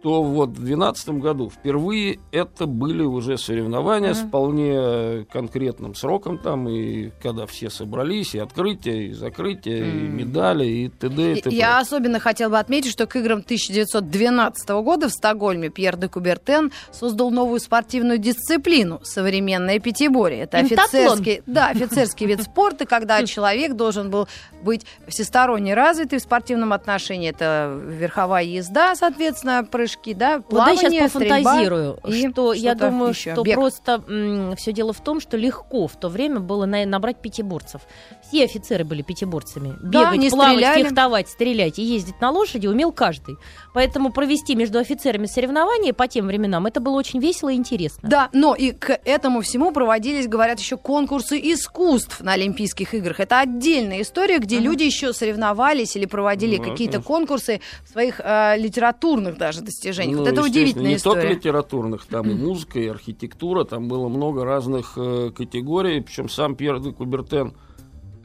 [0.06, 6.68] То вот в 2012 году впервые это были уже соревнования с вполне конкретным сроком там,
[6.68, 11.32] и когда все собрались, и открытие, и закрытие, и медали, и т.д.
[11.32, 11.56] и т.п.
[11.56, 16.70] Я особенно хотела бы отметить, что к играм 1912 года в Стокгольме Пьер де Кубертен
[16.92, 20.42] создал новую спортивную дисциплину– современное пятиборье.
[20.42, 24.28] Это офицерский, да, офицерский вид спорта, когда человек должен был
[24.62, 27.30] быть всесторонне развитый в спортивном отношении.
[27.30, 33.10] Это верховая езда, соответственно, прыжки, да, Вот я плавание, сейчас пофантазирую, и что я думаю,
[33.10, 33.32] еще.
[33.32, 33.54] что Бег.
[33.54, 37.82] просто все дело в том, что легко в то время было на- набрать пятиборцев.
[38.28, 39.74] Все офицеры были пятиборцами.
[39.82, 40.82] Да, Бегать, плавать, стреляли.
[40.84, 43.36] фехтовать, стрелять и ездить на лошади умел каждый.
[43.74, 48.08] Поэтому провести между офицерами соревнования по тем временам это было очень весело и интересно.
[48.08, 53.20] Да, но и к этому всему проводились, говорят, еще конкурсы искусств на Олимпийских играх.
[53.20, 58.56] Это отдельная история, где люди еще соревновались или проводили Ну, какие-то конкурсы в своих э,
[58.58, 59.85] литературных даже достижениях.
[59.92, 61.22] Ну, вот это удивительная не история.
[61.22, 66.00] только литературных, там и музыка, и архитектура, там было много разных э, категорий.
[66.00, 67.54] Причем сам Пьер де Кубертен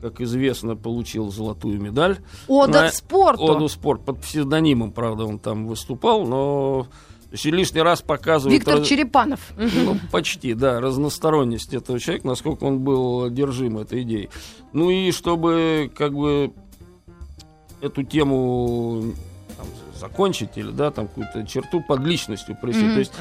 [0.01, 2.17] как известно, получил золотую медаль.
[2.47, 3.43] Ода На- спорту.
[3.43, 6.87] Оду спорт под псевдонимом, правда, он там выступал, но
[7.31, 8.59] и лишний раз показывает...
[8.59, 9.39] Виктор раз- Черепанов.
[9.57, 14.29] ну, почти, да, разносторонность этого человека, насколько он был одержим этой идеей.
[14.73, 16.51] Ну и чтобы как бы
[17.79, 19.13] эту тему
[20.01, 22.83] закончить или да, там какую-то черту под личностью провести.
[22.83, 23.13] Мгм, То есть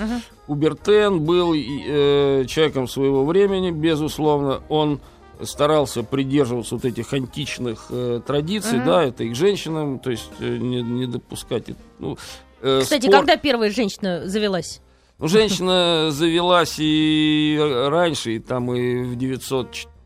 [0.46, 4.98] Кубертен был э, человеком своего времени, безусловно, он
[5.42, 8.86] старался придерживаться вот этих античных э, традиций, Мгм.
[8.86, 11.64] да, это и к женщинам, то есть э, не, не допускать.
[11.98, 12.18] Ну,
[12.62, 14.80] э, Кстати, спорт- когда первая женщина завелась?
[15.18, 17.58] ну, женщина завелась и
[17.90, 19.16] раньше, и там и в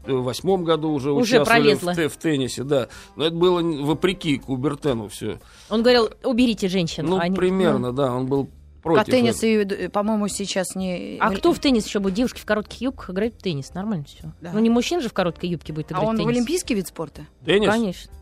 [0.07, 1.93] 908 году уже, Уже участвовали пролезла.
[1.95, 2.89] в, в теннисе, да.
[3.17, 5.39] Но это было вопреки Кубертену все.
[5.71, 7.07] Он говорил, уберите женщин.
[7.07, 8.49] Ну, а они- примерно, да, он был
[8.81, 9.07] А против.
[9.13, 9.75] теннис, этого.
[9.81, 11.17] и, по-моему, сейчас не...
[11.21, 12.15] А кто в теннис еще будет?
[12.15, 13.73] Девушки в коротких юбках играют в теннис.
[13.75, 14.33] Нормально все.
[14.41, 14.51] Да.
[14.53, 16.31] Ну, не мужчина же в короткой юбке будет А играть он в теннис.
[16.37, 17.23] олимпийский вид спорта?
[17.47, 18.13] Теннис Конечно.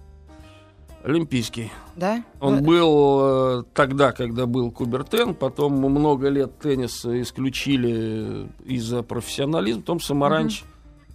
[1.05, 1.73] олимпийский.
[1.97, 2.23] Да?
[2.40, 3.21] Он Ну, был
[3.61, 10.62] э, тогда, когда был Кубертен, потом много лет тенниса исключили из-за профессионализма, потом Самаранч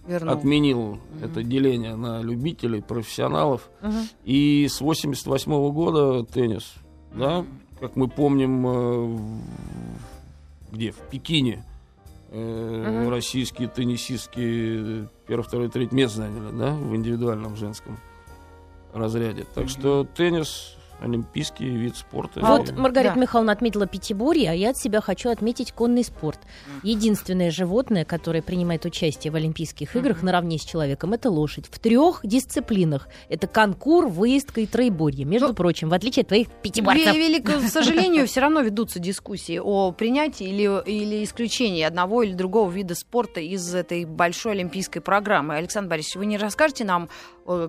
[0.08, 0.34] вернул.
[0.34, 3.68] отменил это деление на любителей, профессионалов.
[3.82, 4.08] Мгм.
[4.24, 6.74] И с 88 года теннис,
[7.14, 7.44] да,
[7.80, 8.70] как мы помним, э,
[9.06, 9.40] в-
[10.72, 11.64] где, в Пекине,
[12.30, 13.10] э, Мгм.
[13.10, 17.98] российские теннисистки первое, второе, третье место заняли, да, в индивидуальном женском
[18.92, 19.46] разряде.
[19.54, 22.40] Так что теннис олимпийский вид спорта.
[22.40, 23.20] Вот И- Маргарита Да.
[23.20, 26.40] Михайловна отметила пятиборье, а я от себя хочу отметить конный спорт.
[26.82, 31.66] Единственное животное, которое принимает участие в Олимпийских играх наравне с человеком, это лошадь.
[31.70, 33.08] В трех дисциплинах.
[33.28, 35.24] Это конкур, выездка и троеборье.
[35.24, 37.14] Между Ну, прочим, в отличие от твоих пятиборцев.
[37.14, 42.70] велико- к сожалению, все равно ведутся дискуссии о принятии или, или исключении одного или другого
[42.70, 45.56] вида спорта из этой большой олимпийской программы.
[45.56, 47.08] Александр Борисович, вы не расскажете нам,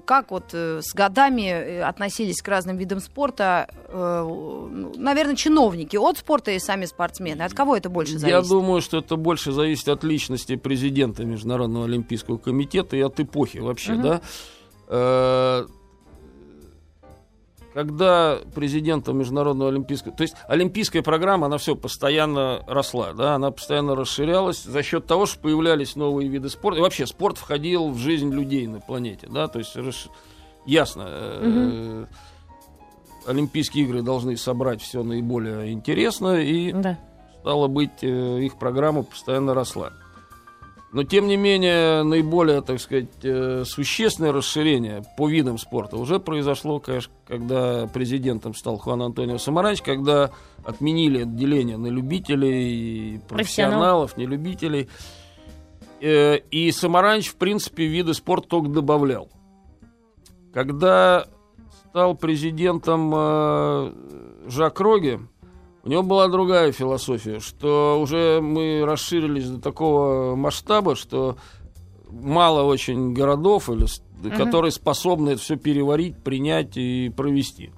[0.06, 5.96] как вот э, с годами э, относились к разным видам спорта, э, ну, наверное, чиновники
[5.96, 7.44] от спорта и сами спортсмены?
[7.44, 8.50] От кого это больше Я зависит?
[8.50, 13.94] думаю, что это больше зависит от личности президента Международного олимпийского комитета и от эпохи вообще,
[13.94, 14.02] Мгм.
[14.04, 14.22] да.
[17.74, 20.14] Когда президентом Международного олимпийского...
[20.16, 25.26] То есть олимпийская программа, она все постоянно росла, да, она постоянно расширялась за счет того,
[25.28, 26.80] что появлялись новые виды спорта.
[26.80, 30.10] И вообще спорт входил в жизнь людей на планете, да, то есть расш-
[30.66, 32.06] ясно, э,
[33.28, 36.98] Олимпийские игры должны собрать все наиболее интересное и Да.
[37.42, 39.92] стало быть, э, их программа постоянно росла.
[40.92, 46.80] Но, тем не менее, наиболее, так сказать, э, существенное расширение по видам спорта уже произошло,
[46.80, 50.32] конечно, когда президентом стал Хуан Антонио Самаранч, когда
[50.66, 54.90] отменили отделение на любителей, профессионалов, нелюбителей.
[56.02, 59.30] Э, И Самаранч, в принципе, виды спорта только добавлял.
[60.54, 61.28] Когда
[61.90, 63.94] стал президентом э,
[64.48, 65.20] Жак Роге,
[65.90, 71.36] у него была другая философия, что уже мы расширились до такого масштаба, что
[72.12, 74.04] мало очень городов, или, с-
[74.38, 77.72] которые способны это все переварить, принять и провести.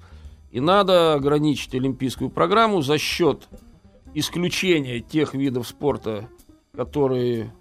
[0.51, 3.47] И надо ограничить олимпийскую программу за счет
[4.13, 6.27] исключения тех видов спорта,
[6.75, 7.53] которые,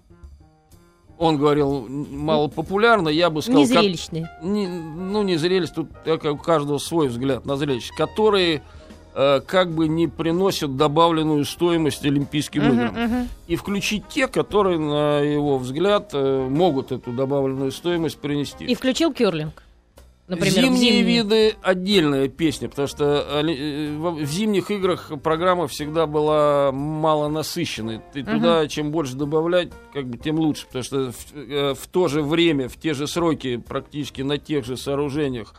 [1.17, 4.29] он говорил, мало популярны, я бы сказал, как- Незрелищные.
[4.43, 8.63] не- ну, не зрелисть, тут так, у каждого свой взгляд на зрелище, которые
[9.13, 12.93] как бы не приносят добавленную стоимость Олимпийским Мгм, играм.
[13.03, 13.27] мгм.
[13.47, 18.65] И включить те, которые, на его взгляд, э, могут эту добавленную стоимость принести.
[18.65, 19.63] И включил керлинг.
[20.35, 21.03] Например, зимние зимние.
[21.23, 28.01] виды отдельная песня, потому что оли- э, в зимних играх программа всегда была мало насыщенной.
[28.13, 32.07] И туда чем больше добавлять, как бы тем лучше, потому что в, э, в то
[32.07, 35.53] же время, в те же сроки, практически на тех же сооружениях,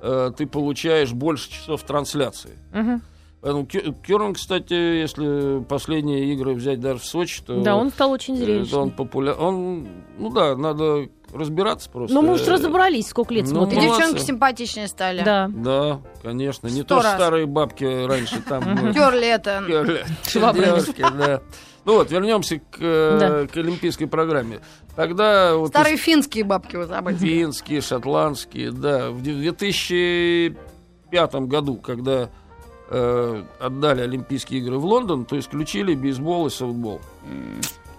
[0.00, 2.58] э, ты получаешь больше часов трансляции.
[2.72, 3.02] Мгм.
[3.44, 8.10] Поэтому кё- Кёрлинг, кстати, если последние игры взять даже в Сочи, то Да, он стал
[8.12, 8.80] очень э, зрелищным.
[8.80, 9.38] он популярен.
[9.38, 9.86] Он,
[10.18, 12.14] ну да, надо разбираться просто.
[12.14, 13.82] Ну, мы уж Э, разобрались, сколько лет ну, И смотрим.
[13.82, 13.98] молодцы.
[14.00, 15.22] девчонки симпатичнее стали.
[15.24, 15.50] Да.
[15.54, 16.68] Да, конечно.
[16.68, 18.62] Не то, что старые бабки раньше там...
[18.88, 19.62] э, Терли это.
[20.54, 21.42] Девушки, да.
[21.84, 24.60] Ну вот, вернемся к, э, к олимпийской программе.
[24.96, 27.16] Тогда вот Старые финские бабки вы забыли.
[27.16, 29.10] финские, шотландские, да.
[29.10, 32.30] В 2005 году, когда
[32.90, 37.00] э, отдали Олимпийские игры в Лондон, то исключили бейсбол и софтбол.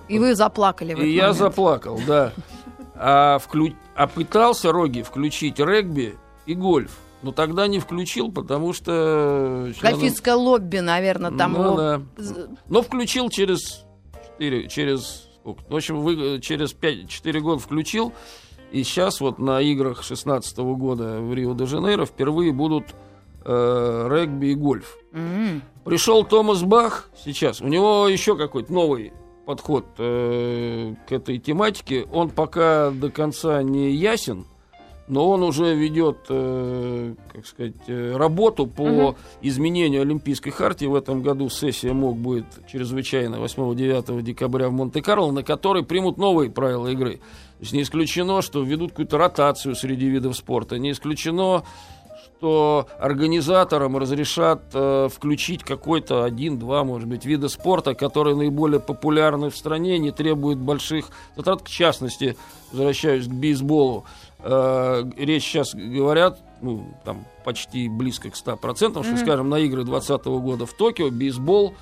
[0.07, 1.37] И вы заплакали в И я момент.
[1.39, 2.31] заплакал, да.
[2.95, 6.91] А, вклю- а пытался Роги включить регби и гольф.
[7.23, 9.71] Но тогда не включил, потому что...
[9.81, 11.75] Гольфистское лобби, наверное, там Ну его...
[11.75, 12.01] да.
[12.69, 13.83] Но включил через
[14.37, 18.13] 4, через, в общем, вы, через 5, 4 года включил.
[18.71, 22.93] И сейчас вот на играх 16 года в Рио-де-Жанейро впервые будут
[23.45, 24.97] э, регби и гольф.
[25.13, 25.61] М.
[25.83, 29.13] Пришел Томас Бах сейчас, у него еще какой-то новый
[29.45, 32.07] подход э, к этой тематике.
[32.11, 34.45] Он пока до конца не ясен,
[35.07, 39.15] но он уже ведет, э, как сказать, э, работу по Мгм.
[39.43, 40.85] изменению Олимпийской хартии.
[40.87, 46.49] В этом году сессия МОК будет чрезвычайно 8-9 декабря в Монте-Карло, на которой примут новые
[46.49, 47.17] правила игры.
[47.17, 51.63] То есть не исключено, что введут какую-то ротацию среди видов спорта, не исключено,
[52.37, 59.55] что организаторам разрешат э, включить какой-то один-два, может быть, вида спорта, которые наиболее популярны в
[59.57, 61.61] стране, не требуют больших затрат.
[61.61, 62.35] В частности,
[62.71, 64.05] возвращаюсь к бейсболу,
[64.39, 69.17] э, речь сейчас говорят, ну, там, почти близко к 100%, что, Мгм.
[69.17, 71.73] скажем, на игры 2020 года в Токио бейсбол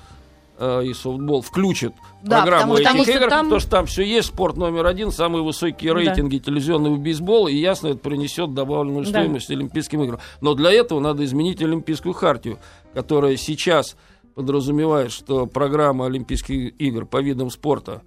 [0.58, 4.02] и софтбол включат в Да, программу потому этих что игр, там- потому что там все
[4.04, 5.98] есть, спорт номер один, самые высокие Да.
[5.98, 9.10] рейтинги телевизионного бейсбола, и ясно, это принесет добавленную Да.
[9.10, 10.20] стоимость Олимпийским играм.
[10.40, 12.58] Но для этого надо изменить Олимпийскую хартию,
[12.94, 13.96] которая сейчас
[14.34, 18.02] подразумевает, что программа Олимпийских игр по видам спорта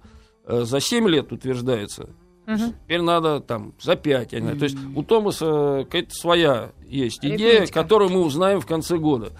[0.46, 2.08] э, за 7 лет утверждается.
[2.46, 2.72] Мгм.
[2.84, 4.58] Теперь надо там за 5, я не знаю.
[4.58, 7.82] То есть у Томаса какая-то своя есть идея, Арифметика.
[7.82, 9.32] которую мы узнаем в конце года.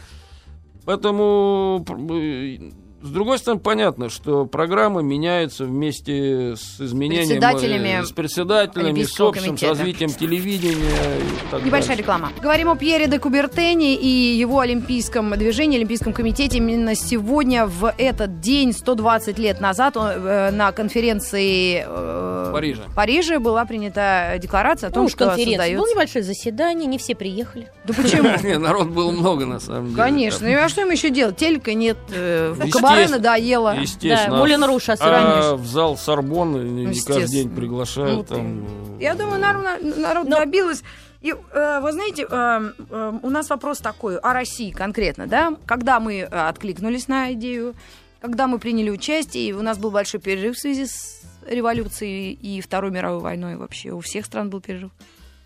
[0.84, 2.58] Поэтому э,
[3.02, 7.28] с другой стороны, понятно, что программа меняется вместе с изменением...
[7.28, 9.68] Председателями э, С председателями, с общим, с комитета.
[9.74, 10.74] развитием телевидения
[11.18, 12.02] и так Небольшая дальше.
[12.02, 12.32] реклама.
[12.42, 14.06] Говорим о Пьере де Кубертене и
[14.36, 16.58] его олимпийском движении, Олимпийском комитете.
[16.58, 22.82] Именно сегодня, в этот день, 120 лет назад, э, на конференции э, В Париже.
[22.96, 25.56] Париже была принята декларация о том, Ну, что конференция.
[25.58, 25.78] создается...
[25.82, 27.70] Было небольшое заседание, не все приехали.
[27.84, 28.58] Да почему?
[28.58, 29.96] Народ было много, на самом деле.
[29.96, 30.48] Конечно.
[30.48, 31.36] Ну, а что им еще делать?
[31.36, 32.54] Телека нет, э,
[32.90, 33.06] Естественно.
[33.06, 33.76] кабаре надоело.
[33.80, 34.30] Естественно.
[34.34, 35.60] Да, Мулен Руш А осранишь.
[35.60, 38.16] в зал Сорбонны не, не каждый день приглашают.
[38.30, 38.64] Ну, там,
[38.98, 39.64] э, Я думаю, народ,
[39.96, 40.82] народ Но- добилась.
[41.20, 45.56] И э, вы знаете, э, э, у нас вопрос такой о России конкретно, да?
[45.66, 47.74] Когда мы э, откликнулись на идею,
[48.20, 52.60] когда мы приняли участие, и у нас был большой перерыв в связи с революцией и
[52.60, 53.90] Второй мировой войной вообще.
[53.90, 54.90] У всех стран был перерыв.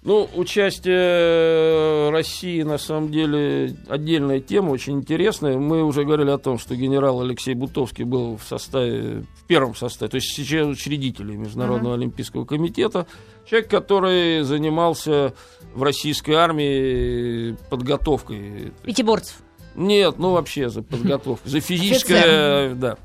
[0.04, 5.56] Ну, участие России, на самом деле, отдельная тема, очень интересная.
[5.56, 10.10] Мы уже говорили о том, что генерал Алексей Бутовский был в составе, в первом составе,
[10.10, 13.06] то есть сейчас учредителей Международного Олимпийского комитета.
[13.46, 15.34] Человек, который занимался
[15.72, 18.72] в российской армии подготовкой.
[18.82, 19.36] Пятиборцев.
[19.76, 22.98] Нет, ну вообще за подготовку, за физическое, да.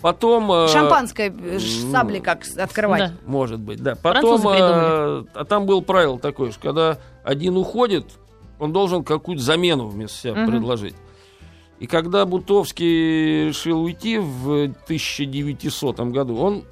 [0.00, 0.50] Потом...
[0.52, 2.98] э, Шампанское, э, ну, сабли как открывать.
[3.00, 3.12] Да.
[3.24, 3.94] Может быть, да.
[3.96, 8.06] Потом, э, а там было правило такое, что когда один уходит,
[8.58, 10.50] он должен какую-то замену вместо себя Мгм.
[10.50, 10.94] предложить.
[11.78, 16.64] И когда Бутовский решил уйти в 1900 году, он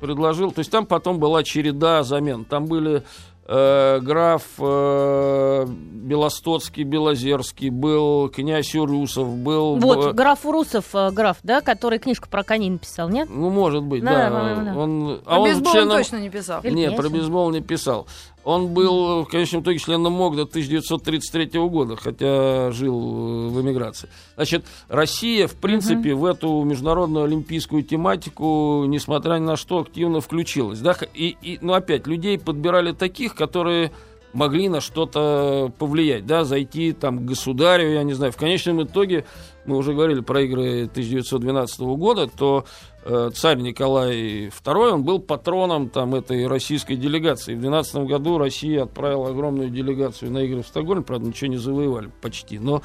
[0.00, 2.44] предложил, то есть там потом была череда замен.
[2.44, 3.02] Там были
[3.46, 9.76] граф э, Белостоцкий, Белозерский, был князь Урусов, был...
[9.76, 13.28] Вот, граф Урусов, э, граф, да, который книжку про коней написал, нет?
[13.30, 14.30] ну, может быть, Да, да.
[14.30, 14.76] по-моему, да.
[14.76, 16.60] Он, А он бейсбол он членом- точно не писал.
[16.62, 18.06] Или нет, про бейсбол не писал.
[18.44, 24.08] Он был в конечном итоге членом МОК до 1933 года, хотя жил э, в эмиграции.
[24.36, 30.80] Значит, Россия, в принципе, в эту международную олимпийскую тематику, несмотря ни на что, активно включилась.
[30.80, 30.96] Да?
[31.12, 33.92] И, и, ну, опять, людей подбирали таких, которые
[34.32, 38.32] могли на что-то повлиять, да, зайти там к государю, я не знаю.
[38.32, 39.24] В конечном итоге,
[39.64, 42.64] мы уже говорили про игры 1912 года, то
[43.04, 47.54] э, царь Николай II, он был патроном там этой российской делегации.
[47.54, 52.10] В 12 году Россия отправила огромную делегацию на игры в Стокгольм, правда, ничего не завоевали
[52.20, 52.82] почти, но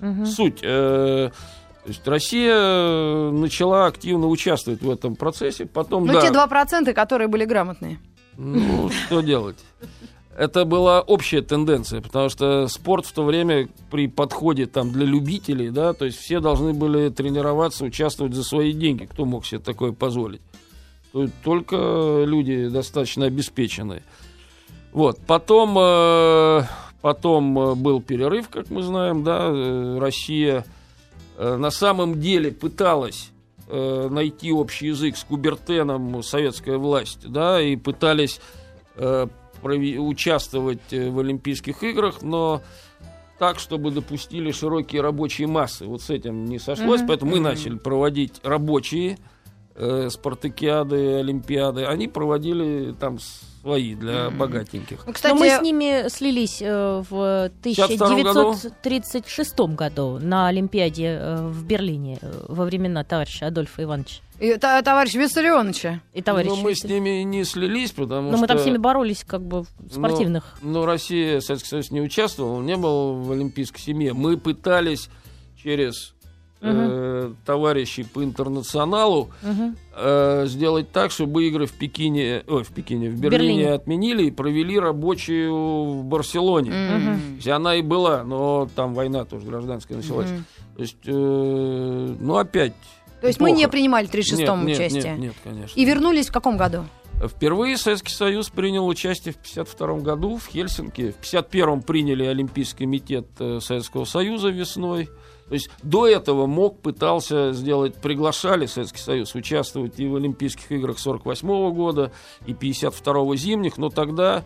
[0.00, 0.26] Мгм.
[0.26, 0.60] суть.
[0.62, 1.30] э,
[1.84, 7.28] то есть Россия начала активно участвовать в этом процессе, потом, Ну, да, те 2%, которые
[7.28, 7.98] были грамотные.
[8.36, 9.56] ну, что делать?
[10.36, 15.70] Это была общая тенденция, потому что спорт в то время при подходе там для любителей,
[15.70, 19.06] да, то есть все должны были тренироваться, участвовать за свои деньги.
[19.06, 20.42] Кто мог себе такое позволить?
[21.12, 24.02] То- Только люди достаточно обеспеченные.
[24.92, 25.18] Вот.
[25.26, 26.62] Потом, э,
[27.00, 30.64] потом э, был перерыв, как мы знаем, да, э, Россия
[31.38, 33.30] на самом деле пыталась
[33.68, 38.40] найти общий язык с Кубертеном, советская власть, да, и пытались
[39.62, 42.62] участвовать э, в Олимпийских играх, но
[43.38, 45.84] так, чтобы допустили широкие рабочие массы.
[45.86, 47.08] Вот с этим не сошлось, Мгм.
[47.08, 47.44] поэтому мы Мгм.
[47.44, 49.18] начали проводить рабочие
[49.78, 51.84] э, спартакиады, олимпиады.
[51.84, 54.98] Они проводили там с свои для богатеньких.
[55.06, 58.40] Ну, Но мы с Кстати, ними слились э, в 52 году?
[58.50, 64.82] 1936 году на Олимпиаде э, в Берлине э, во времена товарища Адольфа Ивановича и та-
[64.82, 66.00] товарищ Виссарионовича.
[66.12, 66.50] и товарища.
[66.50, 68.40] Но Ну, мы с ними не слились, потому Но что...
[68.42, 70.58] мы там с ними боролись как бы в спортивных.
[70.62, 74.12] Но, но Россия, Советский Союз не участвовал, не был в олимпийской семье.
[74.12, 75.08] Мы пытались
[75.60, 76.14] через
[76.60, 79.30] э, товарищей по интернационалу
[79.94, 83.72] э, сделать так, чтобы игры в Пекине, ой, в Пекине, в Берлине, Берлине.
[83.72, 86.70] отменили и провели рабочую в Барселоне.
[86.70, 87.14] Мгм.
[87.14, 90.30] То есть она и была, но там война тоже гражданская началась.
[90.30, 90.44] Мгм.
[90.76, 92.74] То есть, э, ну опять.
[93.20, 93.70] То есть мы не плохо.
[93.70, 95.12] принимали в 36-м Нет, нет, участие.
[95.12, 95.80] Нет, нет, конечно.
[95.80, 96.84] И вернулись в каком году?
[97.24, 101.12] Впервые Советский Союз принял участие в 1952 году в Хельсинки.
[101.12, 105.08] В 1951 приняли Олимпийский комитет э, Советского Союза весной.
[105.48, 110.98] То есть до этого МОК пытался сделать, приглашали Советский Союз участвовать и в Олимпийских играх
[110.98, 112.12] 48 года,
[112.46, 114.44] и 52 зимних, но тогда...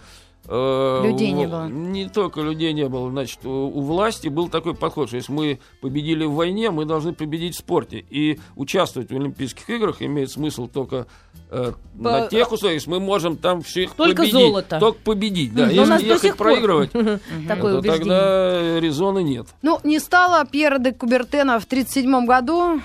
[0.49, 1.68] э, Людей не было.
[1.68, 3.11] Не только людей не было.
[3.11, 7.12] Значит, у, у власти был такой подход, что если мы победили в войне, мы должны
[7.12, 8.05] победить в спорте.
[8.11, 11.07] И участвовать в Олимпийских играх имеет смысл только
[11.51, 14.32] э, на По- тех условиях, если мы можем там всех Только победить.
[14.32, 14.78] золото.
[14.80, 15.66] Только победить, да.
[15.66, 19.47] Но Если ехать проигрывать, Такое то тогда резона нет.
[19.62, 22.80] Ну, не стало Пьера де Кубертена в 37 году.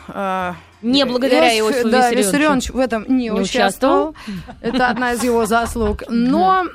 [0.85, 2.17] Э, Не благодаря Иосиф- Иосифу да, Виссарионовичу.
[2.27, 4.15] Виссарионович в этом не, Не участвовал.
[4.61, 6.03] Это одна из его заслуг.
[6.09, 6.65] Но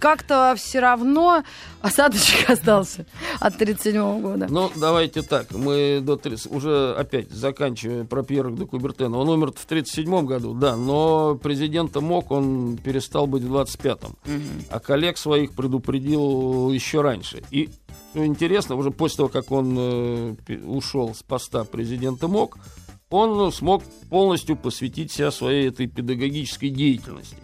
[0.00, 1.42] как-то все равно
[1.82, 3.06] осадочек остался
[3.40, 4.46] от 37 года.
[4.48, 5.52] Ну, давайте так.
[5.52, 9.18] Мы до 30 уже опять заканчиваем про Пьера де Кубертена.
[9.18, 14.16] Он умер в 37 году, да, но президента МОК он перестал быть в 25-м.
[14.70, 17.42] А коллег своих предупредил еще раньше.
[17.50, 17.68] И
[18.16, 22.56] что интересно, уже после того, как он э, ушел с поста президента МОК,
[23.10, 27.36] он ну, смог полностью посвятить себя своей этой педагогической деятельности.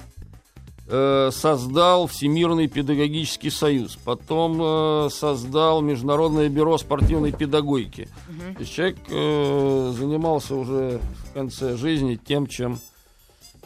[0.88, 8.08] Э, создал Всемирный педагогический союз, потом э, создал Международное бюро спортивной педагогики.
[8.54, 11.00] То есть человек э, занимался уже
[11.30, 12.80] в конце жизни тем, чем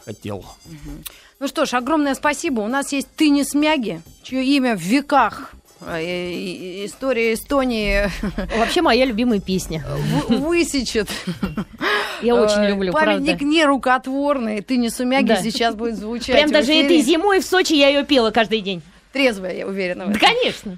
[0.05, 0.45] хотел.
[1.41, 2.61] Ну что ж, огромное спасибо.
[2.61, 8.09] У нас есть Тынис Мяги, чье имя в веках история Эстонии
[8.59, 9.85] Вообще моя любимая песня.
[10.29, 11.09] вы- высечет.
[12.23, 13.45] Я очень Э, люблю, Памятник правда.
[13.45, 14.63] нерукотворный.
[14.63, 15.37] Тынису Мяги Да.
[15.43, 16.35] сейчас будет звучать.
[16.37, 18.83] Прям даже этой зимой в Сочи я ее пела каждый день.
[19.17, 20.05] Трезвая, я уверена.
[20.07, 20.77] в Да, конечно.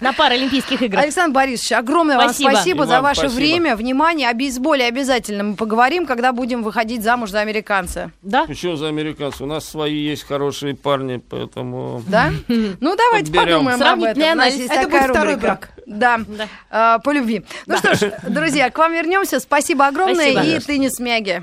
[0.00, 1.04] На Паралимпийских играх.
[1.04, 2.50] Александр Борисович, огромное вам Спасибо.
[2.50, 3.36] спасибо И за вам ваше спасибо.
[3.38, 4.28] время, внимание.
[4.28, 8.10] О бейсболе обязательно мы поговорим, когда будем выходить замуж за американца.
[8.20, 8.44] Да?
[8.48, 9.40] Еще за американцев.
[9.40, 12.02] У нас свои есть хорошие парни, поэтому...
[12.06, 12.30] Да?
[12.48, 13.64] Ну, давайте Подберем.
[13.66, 14.40] подумаем об этом.
[14.40, 15.70] Это будет второй брак.
[15.86, 16.48] Да, Да.
[16.70, 17.42] А, по любви.
[17.66, 19.40] Ну что ж, друзья, к вам вернемся.
[19.40, 20.56] Спасибо огромное Спасибо.
[20.56, 21.42] и ты не смяги.